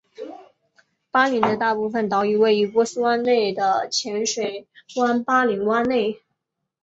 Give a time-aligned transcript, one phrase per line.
[1.11, 6.19] 巴林的大部分岛屿位于波斯湾内的浅水湾巴林湾内。